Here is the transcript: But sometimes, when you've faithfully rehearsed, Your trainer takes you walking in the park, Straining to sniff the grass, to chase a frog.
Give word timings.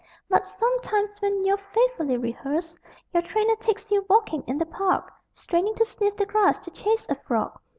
But 0.31 0.47
sometimes, 0.47 1.11
when 1.21 1.45
you've 1.45 1.59
faithfully 1.71 2.17
rehearsed, 2.17 2.79
Your 3.13 3.21
trainer 3.21 3.55
takes 3.57 3.91
you 3.91 4.03
walking 4.09 4.41
in 4.47 4.57
the 4.57 4.65
park, 4.65 5.13
Straining 5.35 5.75
to 5.75 5.85
sniff 5.85 6.15
the 6.17 6.25
grass, 6.25 6.59
to 6.61 6.71
chase 6.71 7.05
a 7.07 7.13
frog. 7.13 7.59